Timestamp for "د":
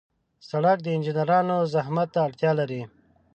0.83-0.87